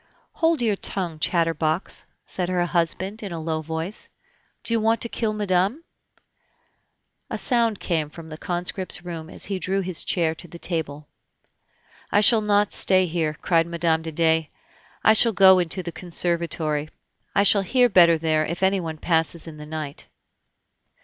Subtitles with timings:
[0.31, 4.09] "Hold your tongue, chatterbox," said her husband, in a low voice;
[4.63, 5.83] "do you want to kill madame?"
[7.29, 11.07] A sound came from the conscript's room as he drew his chair to the table.
[12.11, 14.01] "I shall not stay here," cried Mme.
[14.01, 14.49] de Dey;
[15.03, 16.89] "I shall go into the conservatory;
[17.35, 20.07] I shall hear better there if anyone passes in the night."